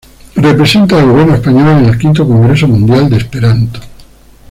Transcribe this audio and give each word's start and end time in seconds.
Representa 0.37 0.97
al 0.97 1.11
gobierno 1.11 1.35
español 1.35 1.67
en 1.67 1.85
el 1.89 1.97
quinto 1.99 2.25
Congreso 2.27 2.67
Mundial 2.67 3.07
de 3.07 3.17
Esperanto. 3.17 3.79